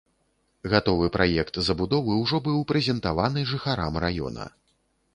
Гатовы 0.71 1.09
праект 1.17 1.61
забудовы 1.69 2.17
ўжо 2.23 2.41
быў 2.49 2.59
прэзентаваны 2.75 3.49
жыхарам 3.55 3.93
раёна. 4.09 4.53